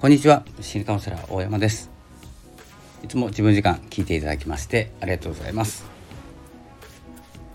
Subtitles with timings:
[0.00, 0.46] こんにちは。
[0.62, 1.90] 心理カウンセラー大山です。
[3.04, 5.84] いつも自分時間聞いていただきましてありがとうございます。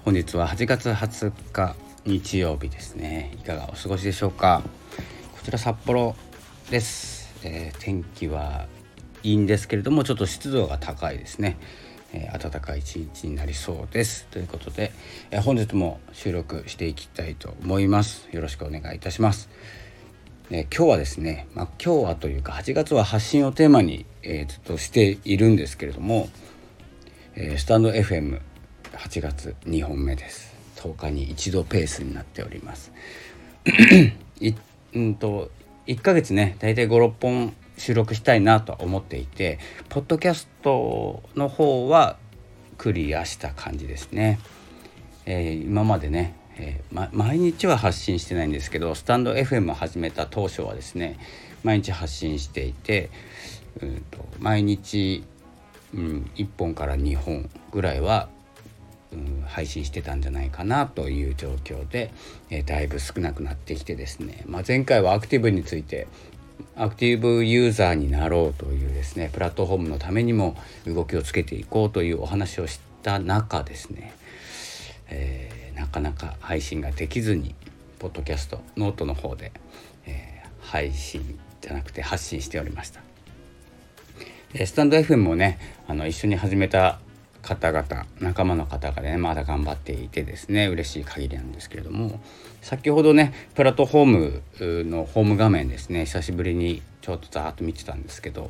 [0.04, 3.32] 本日は8月20日日曜日ですね。
[3.40, 4.62] いかがお過ごしでしょうか？
[5.34, 6.16] こちら札幌
[6.70, 8.68] です、えー、天気は
[9.24, 11.58] いいんですけれどもちょっと湿度が高いですね。
[12.14, 14.28] えー、暖かい一日になりそうです。
[14.30, 14.92] ということで、
[15.32, 18.30] えー、本日も収録していきたいと思います。
[18.32, 19.50] よろしくお願いいたします、
[20.52, 26.30] え、今日はですね、まあ、今日はというか8月は発信をテーマに、えずっとしているんですけれども、
[27.36, 28.40] えスタンド FM8
[29.22, 32.94] 月2本目です10日に一度ペースになっております
[34.40, 34.54] い
[34.96, 35.52] うんと
[35.88, 39.60] 1ヶ月ね大体56本収録したいなと思っていて
[39.90, 42.18] ポッドキャストの方は
[42.78, 44.40] クリアした感じですね。
[45.26, 51.20] えー、今までね、えーま、毎日は発信してないんですけどスタンド FM を始めた当初はですね
[51.64, 53.10] 毎日発信していて、
[53.82, 55.24] うんと、毎日、
[55.94, 58.30] うん、1本から2本ぐらいは、
[59.12, 62.14] うん、配信してたんじゃないかなという状況で、
[62.50, 66.08] えー、だいぶ少なくなってきてですね、まあ、前回はアクティブについて
[66.78, 74.14] アクティブユーザーになろうというですねプラットフォームのためにも動きをつけていこうというお話をした中ですね、
[75.10, 77.56] えー、なかなか配信ができずに
[78.00, 79.52] ポッドキャストノートの方で、
[80.06, 83.02] えー、配信じゃなくて発信しておりました。
[84.66, 87.00] スタンド FM もねあの一緒に始めた
[87.42, 92.20] 方々仲間の方がねまだ頑張っていてですね嬉しい限りなんですけれども
[92.62, 98.50] 先ほどねプラットフォームのホーム画面ですね久しぶりにちょっとざーっと見てたんですけど、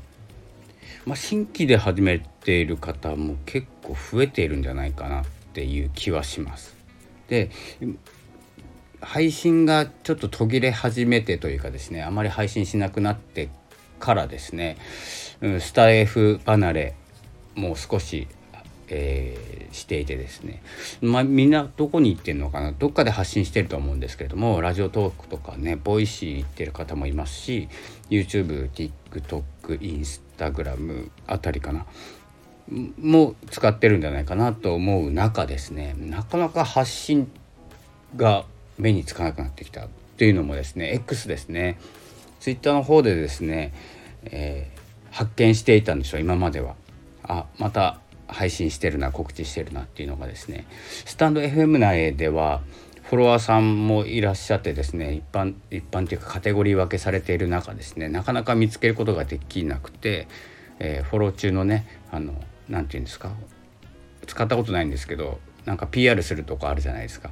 [1.06, 5.24] まあ、新規で始めている方も結構増えているんじゃないかな
[5.56, 6.76] っていう気はします。
[7.30, 7.50] で
[9.00, 13.50] 配信がちょっと途切れ始めてというかですねあまり配信しなくなって
[14.00, 14.78] からですね
[15.42, 16.96] スタイフ離れ
[17.56, 18.28] もう少し
[18.88, 20.62] えー、していてですね、
[21.02, 27.68] まあ、みんなどこに行ってんのかなどっかで発信してると思うんですけれどもラジオトークとかねボイシー行ってる方もいますし
[28.10, 31.86] YouTubeTikTok インスタグラムあたりかな
[32.70, 35.96] も使ってるんじゃないかなと思う中ですね。
[36.00, 37.32] なかなか発信
[38.16, 38.46] が
[38.78, 39.88] 目につかなくなってきたっ
[40.18, 41.78] ていうのもですね X ですね。
[42.40, 43.74] Twitter の方でですね、
[44.26, 46.76] えー、発見していたんでしょう今までは。
[47.24, 50.66] あまた配信してるな告知してるなっていうのがですね。
[51.06, 52.62] スタンド FM 内では
[53.04, 60.28] フォロワーさんもいらっしゃってですね一般一般というかカテゴリー分けされている中ですねなかなか見つけることができなくて、
[60.80, 62.34] えー、フォロー中のねあの
[62.70, 63.32] 何て言うんですか？
[64.28, 67.32] 使ったことないんですけどなんか PR するとこあるじゃないですか。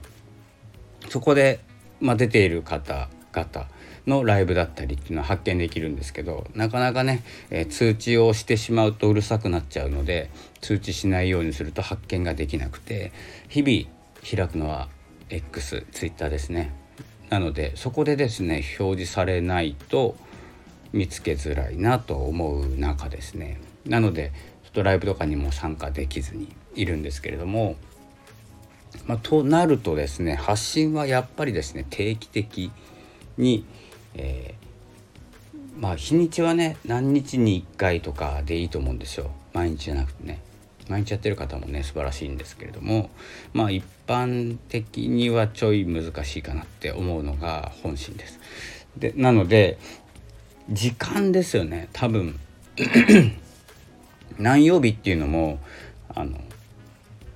[1.10, 1.60] そこで、
[2.00, 3.68] まあ、出ている方々
[4.08, 10.30] のライブだったりっていうのは発見できるんですけどなかなかね、えー、通知をしてしまうとうるさくなっちゃうので
[10.62, 13.12] 通知しないようにすると発見ができなくて
[13.50, 13.90] 日々
[14.46, 14.88] 開くのは
[15.30, 16.74] X、Twitter ですね。
[17.30, 20.16] なのでそこでですね表示されないと
[20.92, 23.60] 見つけづらいなと思う中ですね。
[23.86, 24.32] なので
[24.74, 27.76] とライブとかにも参加できずにいるんですけれども。
[29.08, 32.72] まあ、となるとですね発信はやっぱりですね定期的
[33.38, 33.66] に
[34.16, 40.42] えー、まあ日にちはね何日に1回とかでいいと思うんですよ毎日じゃなくてね
[40.90, 43.10] 毎日やってる方もね素晴らしいんですけれども
[43.54, 48.40] まあ一般的にはちょい難しいかなって思うのが本心です。
[48.98, 49.80] でなので
[50.70, 52.40] 時間ですよね多分
[54.40, 55.60] 何曜日っていうのも
[56.14, 56.40] あの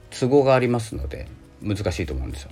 [0.09, 1.27] 都合がありますので
[1.61, 2.51] 難しいと思うんですよ。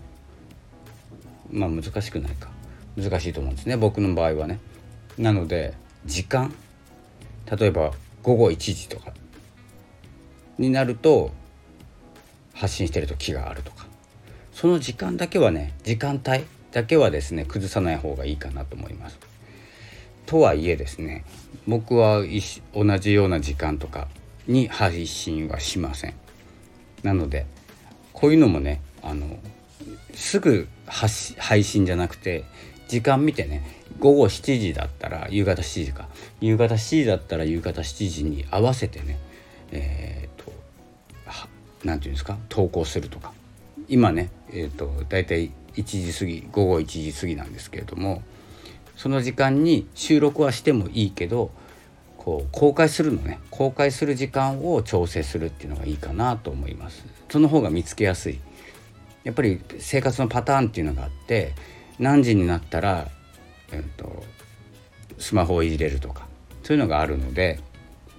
[1.52, 2.50] まあ難しくないか
[2.98, 4.60] 難しいと思うんですね僕の場合はね。
[5.18, 5.74] なので
[6.06, 6.54] 時間
[7.58, 7.92] 例えば
[8.24, 9.14] 午後1時とか
[10.58, 11.32] になると
[12.54, 13.86] 発信してると気があるとか
[14.52, 19.20] その時間だけはね時間帯だけはですね崩さない方がいいかなと思います。
[20.26, 21.24] とはいえですね
[21.68, 22.24] 僕は
[22.74, 24.08] 同じような時間とか
[24.48, 26.14] に配信はしません。
[27.04, 27.46] なので
[28.14, 29.38] こういうのもねあの
[30.14, 32.44] すぐ配信じゃなくて
[32.88, 33.64] 時間見てね
[34.00, 36.08] 午後7時だったら夕方7時か。
[36.42, 39.18] 夕方7時だったら夕方7時に合わせてね
[39.72, 40.52] えっ、ー、と
[41.84, 42.38] 何て言うんですか？
[42.50, 43.34] 投稿するとか。
[43.88, 48.24] 今ねえっ、ー、と大体1時過ぎ午後1時過ぎなんですけれども
[48.96, 51.52] その時間に収録はしてもいいけど
[52.26, 53.40] こう公開するのね。
[53.52, 57.06] 公開する時間を調整するっていうのがいいかなと思います。
[57.30, 58.40] その方が見つけやすい。
[59.24, 61.54] やっぱり生活のパターンっていうのがあって
[62.00, 63.10] 何時になったら、
[63.72, 64.24] えっと、
[65.20, 66.28] スマホをいじれるとか
[66.64, 67.60] そういうのがあるので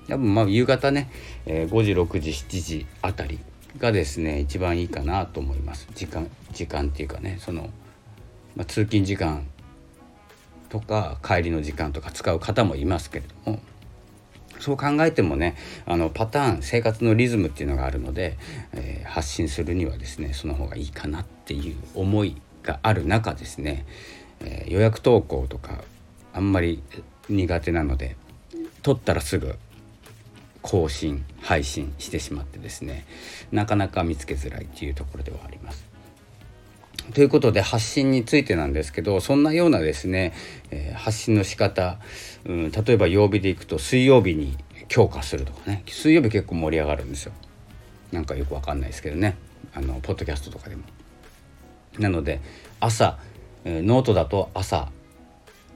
[0.08, 1.10] 多分まあ夕方ね、
[1.44, 3.40] えー、5時6時7時あたり
[3.78, 5.88] がですね一番いいかなと思います。
[5.96, 7.70] 時間時間っていうかねその、
[8.54, 9.48] まあ、通勤時間
[10.68, 13.58] とか帰りの時間とか使う方もいますけれども。
[14.60, 15.56] そう考えてもね
[15.86, 18.36] あのパターン生活のリズムっていうのがあるので、
[18.72, 23.84] えー、発信するにはですねその方がいいかなっていう思いがある中ですね、
[24.40, 25.84] えー、予約投稿とか
[26.32, 26.82] あんまり
[27.28, 28.16] 苦手なので
[28.82, 29.56] 撮ったらすぐ
[30.62, 33.06] 更新配信してしまってですね
[33.52, 35.85] なかなか見つけづらいっていうところではあります。
[37.14, 40.32] ということで発信についてなんですけどそんなようなですね、
[40.70, 41.98] え、発信の仕方、
[42.44, 44.56] うん、例えば曜日でいくと水曜日に
[44.88, 47.32] 強化するとかね水曜日結構盛り上がるんですよ。
[48.12, 49.36] なんかよくわかんないですけどね。
[49.74, 50.82] あのポッドキャストとかでも。
[51.98, 52.40] なので
[52.78, 53.18] 朝、
[53.64, 54.90] ノートだと朝、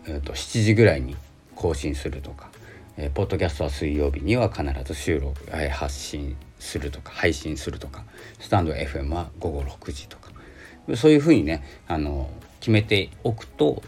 [0.07, 1.17] えーと7時ぐらいに
[1.55, 2.51] 更新するとか
[2.97, 8.05] えー、ポッドキャストは水曜日には必ず収録、えー、発信するとか配信するとか
[8.39, 10.31] スタンド FM は午後6時とか。
[10.97, 13.83] そういうふうにねあの決めておくと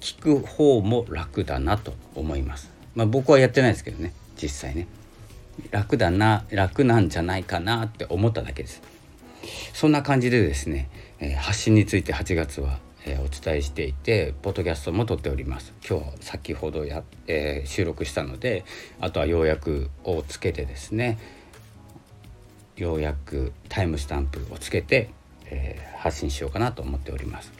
[0.00, 2.70] 聞く方も楽だなと思います。
[2.94, 4.86] まあ、僕はやってないですけどね実際ね
[5.70, 8.82] 楽だな楽なんじゃないかなって思っただけです。
[9.72, 10.88] そんな感じでですね、
[11.18, 18.64] え、発信について8月はえ、お伝えしていてポッドキャストも撮っております今日先ほどや、えー、収録したので
[19.00, 21.18] あとは要約をつけてですね
[22.76, 25.10] ようやくタイムスタンプをつけて、
[25.52, 27.52] えー、発信しようかなと思っております。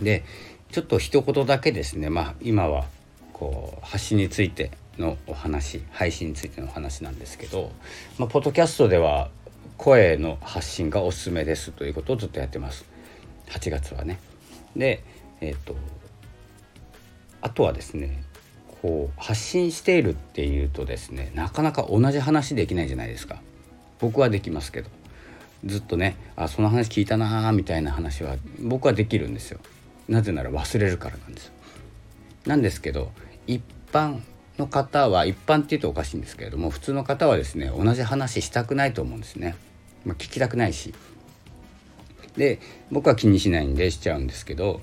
[0.00, 0.24] で
[0.70, 2.86] ちょっと一言だけですねまあ今は
[3.32, 7.72] こう発信についてのお話配信についてのお話なんですけど、
[8.18, 9.30] まあ、ポッドキャストでは
[9.78, 12.84] 声の発信がおすすめですということをずっとやってます。
[13.48, 14.18] 8月はね。
[14.76, 15.02] で
[15.40, 15.74] えっ、ー、と
[17.40, 18.22] あとはですね
[18.82, 23.40] こう発信しているっていうとですねなかなか同じ話できないじゃないですか。
[23.98, 24.90] 僕はできますけど。
[25.64, 29.60] ずっとねあその話聞いたなみたいな話は僕はできるんですよ。
[30.08, 31.52] なぜなら忘れるからなんです。
[32.46, 33.12] なんですけど
[33.46, 33.62] 一
[33.92, 34.20] 般
[34.58, 39.54] の方は一般って言うとおかしいんですけれども普通の方はですね同じ話したくないと思うんですね、
[40.04, 40.94] まあ、聞きたくないし。
[42.36, 42.60] で
[42.90, 44.80] 僕は気にしないんでしちゃうんですけど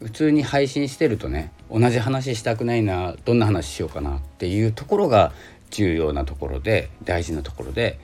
[0.00, 5.32] 普通に配信してるとね同じ話したくないなどんな話しようかなっていうところが
[5.70, 7.98] 重要なところで大事なところで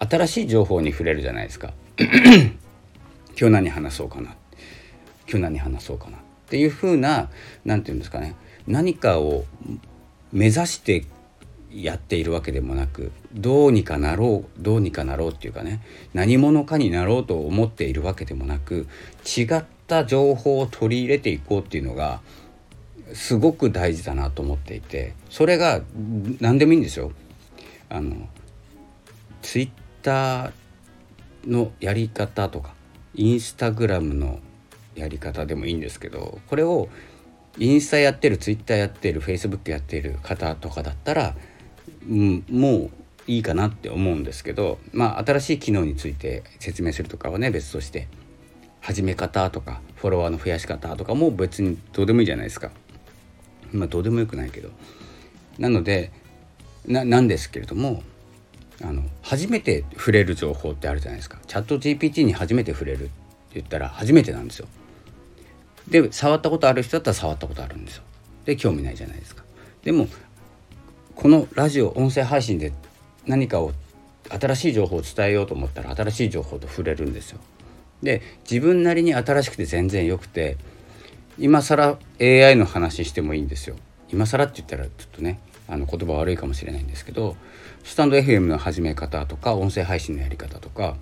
[0.00, 1.72] 新しい情報に触れるじゃないですか。
[3.38, 4.34] 今日何話そうかな。
[5.28, 6.16] 今日何話そうかな。
[6.16, 7.28] っていう風な
[7.64, 8.34] 何て言うんですかね。
[8.66, 9.44] 何かを
[10.32, 11.04] 目指して
[11.70, 15.82] やっているわけでもなくどうにかなろうどうにかなろうっていうかね。
[16.14, 18.88] 何者かになろうと思っているわけでもなく
[19.24, 22.20] 違った情報を取り入れていこうっていうのが
[23.12, 25.14] すごく大事だなと思っていて。
[25.28, 25.82] それが
[26.40, 27.12] 何でもいいんですよ。
[27.90, 28.28] あの
[29.42, 29.70] ツイッ
[30.02, 30.52] ター
[31.46, 32.74] のやり方とか
[33.14, 34.40] インスタグラムの
[34.94, 36.88] やり方でもいいんですけどこれを
[37.58, 41.34] インスタやってるツイッターやってるフェイスブックやってる方とかだったら
[42.08, 42.90] うん、もう
[43.26, 48.08] いいかなって思うんですけどまあ新しい機能について説明するとかはね別として
[48.80, 52.70] 始め方とかフォロワーの増やし方とかも別にどうでもいいじゃないですか。
[53.72, 54.70] まあどうでもよくないけど。
[55.58, 56.10] なので
[56.86, 58.02] なんですけれども
[58.82, 61.38] あの初めて触れる情報ってあるじゃないですか。
[61.46, 63.10] チャット GPT に初めて触れるって
[63.54, 64.68] 言ったら初めてなんですよ。
[65.88, 68.02] で触ったことある人だったら触ったことあるんですよ。
[68.44, 69.44] で興味ないじゃないですか。
[69.82, 70.08] でも
[71.14, 72.72] このラジオ音声配信で
[73.26, 73.72] 何かを
[74.30, 77.40] 新しい情報を伝えようと思ったら新しい情報と触れるんですよ。
[78.02, 80.56] で自分なりに新しくて全然よくて
[81.38, 83.76] 今更 AI の話してもいいんですよ。
[84.12, 85.38] 今更って言ったらちょっとね
[85.70, 87.36] あの言葉悪いかもしれないんですけど
[87.84, 90.96] スタンド FM の始め方とか音声配信のやり方とか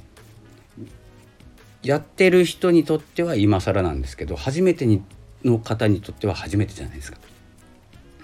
[1.82, 5.02] やってる人にとっては今更なんですけど初めてに
[5.44, 7.18] の方にとっては初めてじゃないですか。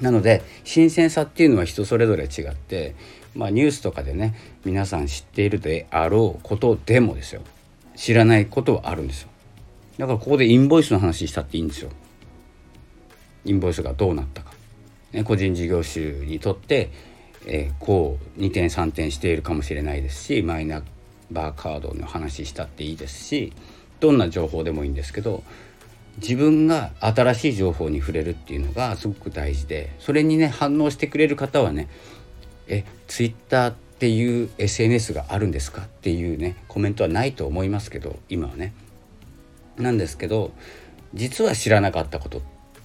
[0.01, 2.97] なので新鮮さっていうのは人それぞれ違って、
[3.35, 4.35] まあ、ニュースとかでね
[4.65, 7.43] 皆さん知っているであろうことでもですよ。
[7.97, 9.29] 知らないことはあるんですよ。
[9.99, 11.91] だからここでインボイスの話したっていいんですよ。
[13.45, 14.54] インボイスがどうなったか、
[15.15, 16.91] ね、個人事業主にとって、
[17.47, 20.85] えー、こう2点3点しているかもしれないですしマイナン
[21.31, 23.53] バーカードの話したっていいですし
[24.01, 25.43] どんな情報でもいいんですけど
[26.19, 31.89] 自分が新しい情報に触れるっていうのがすごく大事でそれにね反応してくれる方はね
[32.69, 38.73] 「えツイッターっていう SNS があるんですか?」っていうねコメントはないと思いますけど今はね。
[39.77, 40.53] なんですけど
[41.15, 42.43] 実は知らなかったこと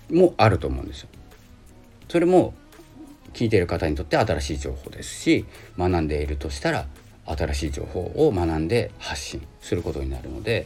[0.09, 1.09] もあると思うんですよ。
[2.09, 2.53] それも
[3.33, 5.45] 聞いている方にとって新しい情報ですし
[5.77, 6.87] 学んでいるとしたら
[7.25, 10.65] 新しい情報を学んで発信することになるので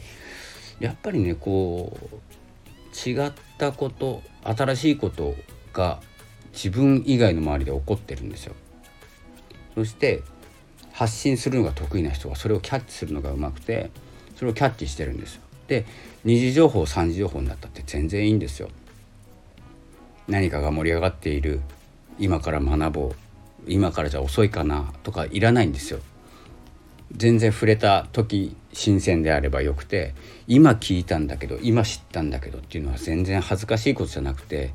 [0.80, 5.34] やっぱりねこう違ったこと新しいこと
[5.72, 6.00] が
[6.52, 8.54] 自分以外の周りで起こってるんですよ。
[9.74, 10.22] そして
[10.92, 13.90] 発信するのが得意な人がそれをキャッチするのがうまくて
[14.36, 15.42] それをキャッチしてるんですよ。
[15.66, 15.84] で
[16.24, 18.70] 二次情報三次情報になったって全然いいんですよ。
[20.28, 21.60] 何かが盛り上がっている
[22.18, 23.14] 今から学ぼう
[23.66, 26.00] 今からじゃ遅いかなとかいらないんですよ。
[27.16, 30.14] 全然触れた時新鮮であればよくて
[30.48, 34.72] 今聞いたんだけど今知ったんだけどっていうのは全然恥ずかしいことじゃなくて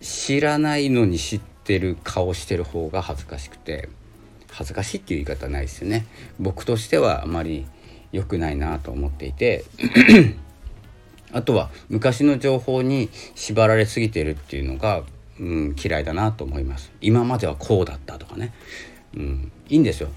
[0.00, 3.88] 知らないのに知ってる顔してる方が恥ずかしくて
[4.50, 6.06] 恥ずかしいっていう言い方ないですよね
[6.38, 7.66] 僕としてはあまり
[8.12, 9.64] 良くないなと思っていて
[11.32, 15.02] あとは昔の情報に縛られすぎてるっていうのが、
[15.38, 16.90] うん、嫌いだなと思います。
[17.00, 18.52] 今まではこうだったとかね、
[19.14, 20.08] うん、いいんですよ。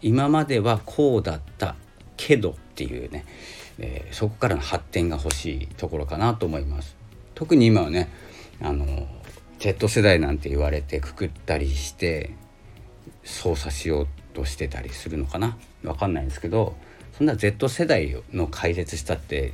[0.00, 1.74] 今まではこうだった
[2.16, 3.24] けどっていうね、
[3.78, 6.96] えー、そこからの発展が欲しいところかなと思います。
[7.34, 8.08] 特に今はね
[8.60, 9.06] あの
[9.58, 12.34] Z 世代なんて言われてくくったりして
[13.24, 15.56] 操作しようとしてたりするのかな。
[15.82, 16.76] 分かんないんですけど
[17.22, 19.52] そんな Z 世代の解説したって、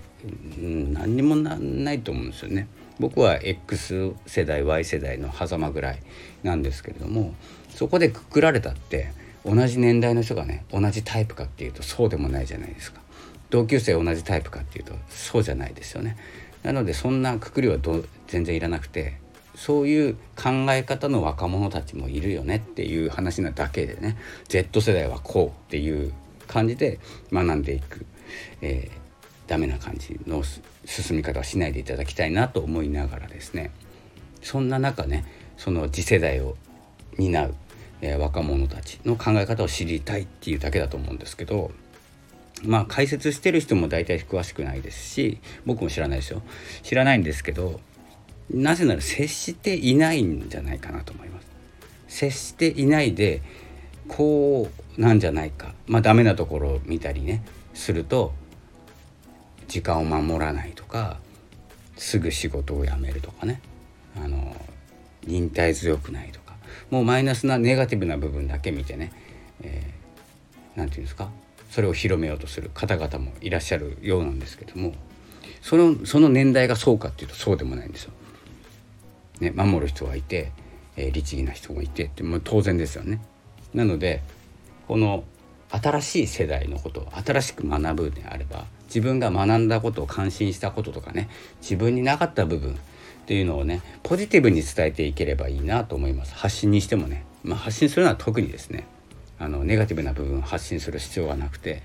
[0.58, 2.66] うん、何にもなんないと思うんですよね。
[2.98, 5.98] 僕は X 世代 Y 世代の狭間ぐらい
[6.42, 7.34] なんですけれども
[7.68, 9.12] そこでくくられたって
[9.44, 13.02] 同じ年代の人がね同じタイプかっていうとそうでもないじゃないですか
[13.50, 16.16] 同級生同じタイプかっていうとそうじゃないですよね
[16.62, 19.18] なのでそんなくくりはど全然いらなくて
[19.54, 24.16] そういう考え方の若者たちもいるよねっていう話なだけでね
[24.48, 26.14] Z 世代はこうっていう
[26.48, 26.98] 感じで
[27.32, 28.04] 学んでいく、
[28.60, 30.42] えー、ダメな感じの
[30.84, 33.70] 進み方はしないでいただきたいなと思いながらですね。
[34.42, 35.24] そんな中ね
[35.56, 36.56] その次世代を
[37.18, 37.54] 担う、
[38.00, 41.70] えー、若者たちの考え方を知りたいっていうだけだと思うんですけど
[42.64, 46.42] まあ解説してる人も大体詳しくないですし僕も知らないですよ。
[46.82, 47.80] 知らないんですけど
[48.50, 51.46] なぜなら接していないんじゃないかなと思います。
[52.08, 53.42] 接していないで
[54.08, 55.72] こうなんじゃないか。
[55.86, 58.32] まあダメなところを見たりねすると
[59.68, 61.18] 時間を守らないとか
[61.96, 63.62] すぐ仕事を辞めるとかね。
[64.16, 64.54] あの
[65.24, 66.56] 忍耐強くないとか。
[66.90, 69.12] もうマイナスなネガティブな部分だけ見てね。
[69.62, 71.30] 何、えー、て言うんですか。
[71.70, 72.70] それを広めようとする。
[72.74, 74.94] 方々もいらっしゃるようなんですけども。
[75.60, 78.12] そのその年代がそうかっていうとそうでもないんですよ。
[79.40, 80.50] ね、守る人がいて、
[80.96, 83.20] えー、律儀な人もいてってもう当然ですよね。
[83.74, 84.22] なので
[84.88, 85.24] この
[85.70, 91.28] 新しい世代のことを新しく学ぶであれば自分が学んだことを感心したこととかね
[91.60, 92.76] 自分になかった部分っ
[93.26, 98.86] ていうのをねポジティブに伝えていければいいなと思います発信にしてもね、まあ、発信するのは特にですね
[99.38, 101.82] あのネガティブな部分を発信する必要はなくて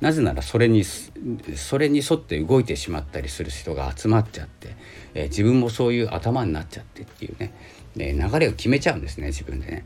[0.00, 4.76] なぜならそれにそれに沿って動いてしまったりする人が集まっちゃって、
[5.14, 7.54] えー、自分もそういう頭になっちゃってっていうね
[7.96, 9.84] で流れを決めちゃうんですね自分でね。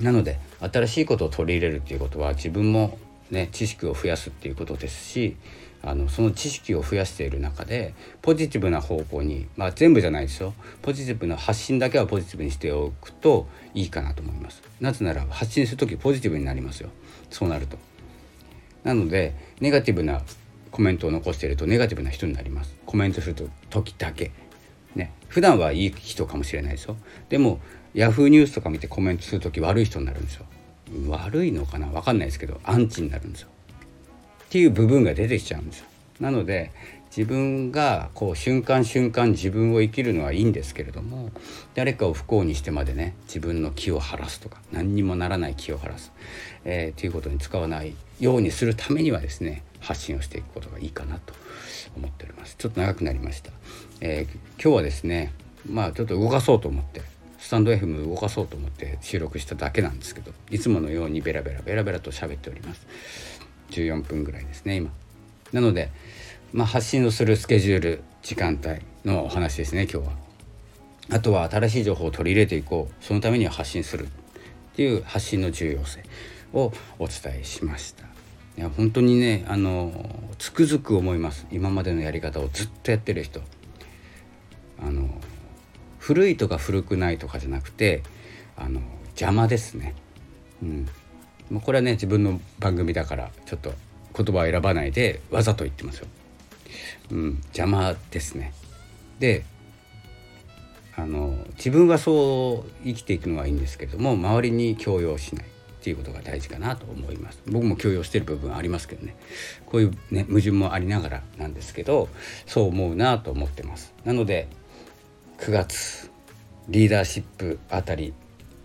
[0.00, 2.98] なので新しいことを取り入れるっていうことは自分も
[3.30, 5.36] ね知識を増やすっていうことですし
[5.82, 10.52] あのその知識を増やしている中でポジティブな方向にまあ全部じゃないですよ。
[10.82, 14.62] ポジティブな発信だけはポジティブにしておくといいかなと思います。
[14.80, 16.88] なぜなら発信する時ポジティブになりますよ。
[17.30, 17.78] そうなると。
[18.82, 20.22] なのでネガティブな
[20.72, 22.74] コメントを残しているとネガティブな人になります。
[22.84, 24.32] コメントすると時だけ。
[24.96, 25.12] ね。
[25.28, 26.96] 普段はいい人かもしれないですよ。
[27.28, 27.60] でも
[27.96, 30.44] ヤフーニュースとか見てコメントする時悪い人になるんですよ。
[31.08, 31.86] 悪いのかな？
[31.86, 33.48] 分かんないですけどアンチになるんですよ。
[34.44, 35.86] っていう部分が出てきちゃうんですよ。
[36.20, 36.72] なので
[37.08, 41.30] 自分がこう瞬間瞬間自分を生きるのはいいんですけれども
[41.74, 46.12] 誰かを不幸にしてまでね自分の気を晴らすとか何にもならない気を晴らす、
[46.64, 51.32] えー、ということに使わないようにするためにはですね発信をしていくことがいいかなと
[51.96, 52.56] 思っております。
[52.58, 53.50] ちょっと長くなりました、
[54.02, 54.26] え、
[54.62, 55.32] 今日はですね
[55.66, 57.00] まあちょっと動かそうと思って
[57.46, 62.84] スタンド FM 動かそうと思って収録しただけなんですけどいつものようにベラベラベラベラと喋っております。
[63.70, 64.90] 14分ぐらいですね今。
[65.52, 65.92] なので、
[66.52, 70.14] まあ、発信をするスケジュール時間帯のお話ですね今日は。
[71.12, 73.04] あとは新しい情報を取り入れていこう。
[73.04, 74.08] そのためには発信するっ
[74.74, 76.02] ていう発信の重要性
[76.52, 78.06] をお伝えしました。
[78.58, 79.92] いや本当にねあの
[80.38, 81.46] つくづく思います。
[81.52, 83.40] 今までのやり方をずっとやってる人。
[86.06, 88.04] 古いとか古くないとかじゃなくて
[88.56, 89.92] あの邪魔ですね。
[90.62, 90.88] うん、
[91.50, 93.74] もうこれはね自分の番組だからちょっと
[94.16, 96.06] 言葉を選ばないでわざと言ってますよ。
[97.10, 98.52] うん、邪魔ですね。
[99.18, 99.44] で
[100.94, 105.48] あの自分はそう生きていくのはいいんですけれども周りに強要しないっ
[105.82, 109.16] ていうことが大事かなと思います僕も強要してる部分ありますけどね
[109.66, 112.08] こういうね矛盾もありながらなんですけど
[112.46, 114.48] そう思うなと思ってますなので
[115.38, 116.10] 9月
[116.68, 118.14] リーダーシップあたり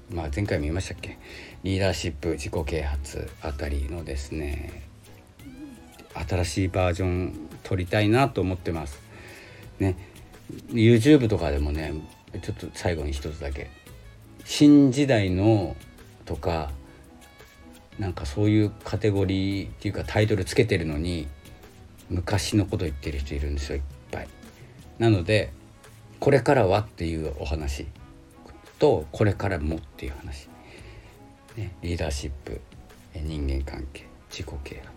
[0.10, 1.18] まあ前回も言いましたっけ？
[1.64, 4.84] リーダーシップ自己啓発あたりのですね
[6.28, 9.00] 新しいバージョン取りたいなと思ってます
[9.80, 9.96] ね
[10.70, 11.94] YouTube とかでもね
[12.42, 13.70] ちょっと最後に一つだけ
[14.44, 15.76] 新時代の
[16.26, 16.72] とか
[18.00, 21.28] なんかそういうカテゴリーっていうかタイトルつけてるのに
[22.10, 24.28] 昔のこと言ってる人いるんですよいっぱい。
[24.98, 25.54] なので
[26.22, 27.88] これからはっていうお話。
[28.78, 30.48] とこれからもっていう話、
[31.56, 32.62] ね、リーダーシップ
[33.16, 34.92] 人間関係自己啓発。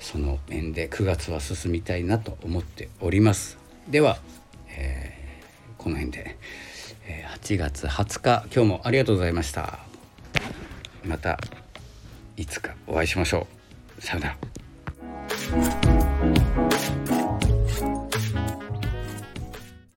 [0.00, 3.56] その面で9月は進みたいなと思っております。
[3.88, 4.18] では、
[4.68, 6.36] えー、この辺で、
[7.06, 9.78] えー、8月20日今日もありがとうございました。
[11.04, 11.38] また
[12.36, 13.46] いつかお会いしましょ
[13.98, 14.02] う。
[14.02, 14.36] さよな
[16.00, 16.05] ら。